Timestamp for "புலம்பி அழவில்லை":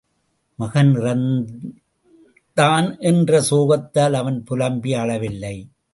4.43-5.69